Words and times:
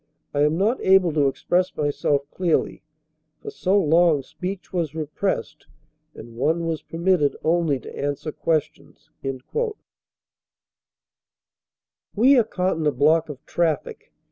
"I 0.33 0.39
am 0.41 0.57
not 0.57 0.81
able 0.81 1.13
to 1.13 1.27
express 1.27 1.77
myself 1.77 2.23
clearly. 2.31 2.81
For 3.43 3.51
so 3.51 3.79
long 3.79 4.23
speech 4.23 4.73
was 4.73 4.95
repressed 4.95 5.67
and 6.15 6.35
one 6.35 6.65
was 6.65 6.81
permitted 6.81 7.35
only 7.43 7.79
to 7.79 7.95
answer 7.95 8.31
ques 8.31 8.63
tions. 8.63 9.11
We 12.15 12.35
are 12.35 12.43
caught 12.43 12.77
in 12.77 12.87
a 12.87 12.91
block 12.91 13.29
of 13.29 13.45
traffic. 13.45 14.11